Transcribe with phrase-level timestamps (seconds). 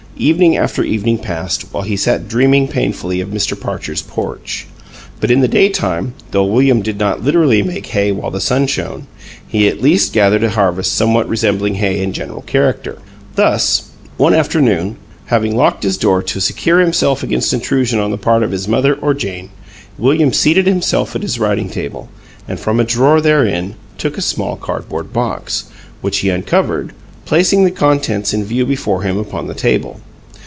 [0.17, 3.59] Evening after evening passed, while he sat dreaming painfully of Mr.
[3.59, 4.67] Parcher's porch;
[5.19, 9.07] but in the daytime, though William did not literally make hay while the sun shone,
[9.47, 12.99] he at least gathered a harvest somewhat resembling hay in general character.
[13.33, 18.43] Thus: One afternoon, having locked his door to secure himself against intrusion on the part
[18.43, 19.49] of his mother or Jane,
[19.97, 22.09] William seated himself at his writing table,
[22.47, 25.63] and from a drawer therein took a small cardboard box,
[26.01, 26.91] which he uncovered,
[27.25, 29.99] placing the contents in view before him upon the table.